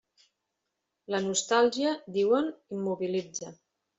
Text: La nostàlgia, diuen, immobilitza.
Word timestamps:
La 1.15 1.19
nostàlgia, 1.25 1.93
diuen, 2.17 2.49
immobilitza. 2.79 3.55